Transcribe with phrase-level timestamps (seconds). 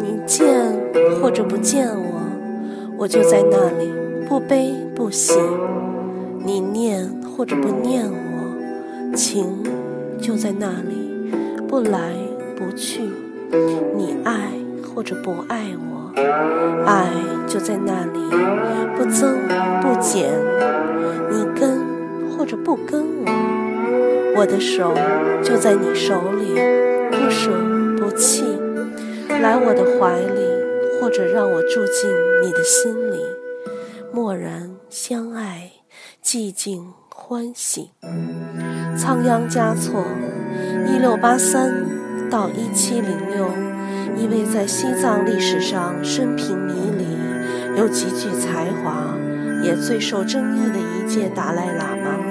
[0.00, 0.46] 你见
[1.20, 2.20] 或者不见我，
[2.98, 3.92] 我就在那里，
[4.28, 5.34] 不悲不喜；
[6.44, 9.62] 你念或者不念我，情
[10.20, 11.32] 就在那里，
[11.68, 12.12] 不来
[12.56, 13.02] 不去；
[13.96, 14.50] 你爱
[14.94, 16.12] 或者不爱我，
[16.86, 17.08] 爱
[17.46, 18.18] 就在那里，
[18.96, 19.36] 不增
[19.80, 20.30] 不减；
[21.30, 21.78] 你跟
[22.30, 24.92] 或者不跟我，我的手
[25.42, 26.54] 就在你手里，
[27.10, 27.50] 不舍
[27.98, 28.44] 不弃。
[29.42, 30.40] 来我的怀里，
[31.00, 32.08] 或者让我住进
[32.44, 33.18] 你的心里，
[34.12, 35.72] 默然相爱，
[36.22, 37.90] 寂静欢喜。
[38.96, 40.04] 仓央嘉措，
[40.86, 41.74] 一六八三
[42.30, 43.48] 到一七零六，
[44.16, 49.16] 一位在西藏历史上生平迷离，又极具才华，
[49.64, 52.21] 也最受争议的一届达赖喇嘛。